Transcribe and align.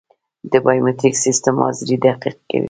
د 0.51 0.53
بایومتریک 0.65 1.13
سیستم 1.23 1.55
حاضري 1.63 1.95
دقیق 2.05 2.37
کوي 2.49 2.59